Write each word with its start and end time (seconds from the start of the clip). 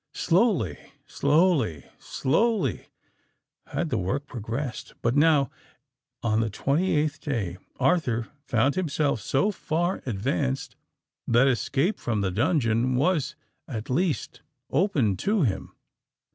Slowly—slowly—slowly 0.15 2.87
had 3.67 3.91
the 3.91 3.99
work 3.99 4.25
progressed; 4.25 4.95
but 5.03 5.15
now—on 5.15 6.39
the 6.39 6.49
twenty 6.49 6.95
eighth 6.95 7.19
day—Arthur 7.21 8.27
found 8.43 8.73
himself 8.73 9.21
so 9.21 9.51
far 9.51 10.01
advanced 10.07 10.75
that 11.27 11.47
escape 11.47 11.99
from 11.99 12.21
the 12.21 12.31
dungeon 12.31 12.95
was 12.95 13.35
at 13.67 13.91
least 13.91 14.41
open 14.71 15.17
to 15.17 15.43
him. 15.43 15.71